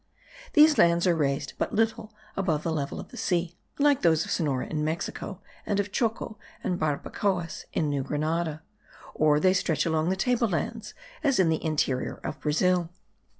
These 0.53 0.79
lands 0.79 1.05
are 1.05 1.13
raised 1.13 1.53
but 1.59 1.73
little 1.75 2.11
above 2.35 2.63
the 2.63 2.71
level 2.71 2.99
of 2.99 3.09
the 3.09 3.17
sea, 3.17 3.55
like 3.77 4.01
those 4.01 4.25
of 4.25 4.31
Sonora 4.31 4.65
in 4.65 4.83
Mexico, 4.83 5.41
and 5.63 5.79
of 5.79 5.91
Choco 5.91 6.39
and 6.63 6.79
Barbacoas 6.79 7.65
in 7.71 7.87
New 7.87 8.01
Granada; 8.01 8.63
or 9.13 9.39
they 9.39 9.53
stretch 9.53 9.85
along 9.85 10.09
in 10.11 10.17
table 10.17 10.47
lands, 10.49 10.95
as 11.23 11.37
in 11.39 11.49
the 11.49 11.63
interior 11.63 12.15
of 12.23 12.39
Brazil. 12.39 12.89